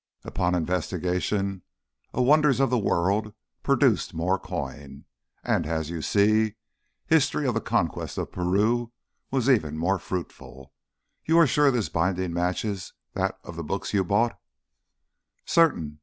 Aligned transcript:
Upon 0.23 0.55
investigation 0.55 1.61
a 2.11 2.23
Wonders 2.23 2.59
of 2.59 2.71
the 2.71 2.79
World 2.79 3.35
produced 3.61 4.15
more 4.15 4.39
coin. 4.39 5.05
And, 5.43 5.67
as 5.67 5.91
you 5.91 6.01
see, 6.01 6.55
History 7.05 7.45
of 7.45 7.53
the 7.53 7.61
Conquest 7.61 8.17
of 8.17 8.31
Peru 8.31 8.93
was 9.29 9.47
even 9.47 9.77
more 9.77 9.99
fruitful. 9.99 10.73
You 11.25 11.37
are 11.37 11.45
sure 11.45 11.69
this 11.69 11.89
binding 11.89 12.33
matches 12.33 12.93
that 13.13 13.37
of 13.43 13.55
the 13.55 13.63
books 13.63 13.93
you 13.93 14.03
bought?" 14.03 14.39
"Certain. 15.45 15.99